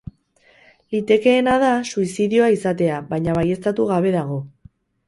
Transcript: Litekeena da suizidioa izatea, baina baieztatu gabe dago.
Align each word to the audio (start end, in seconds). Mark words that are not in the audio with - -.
Litekeena 0.95 1.59
da 1.65 1.69
suizidioa 1.91 2.51
izatea, 2.57 2.99
baina 3.13 3.41
baieztatu 3.41 3.91
gabe 3.97 4.17
dago. 4.23 4.43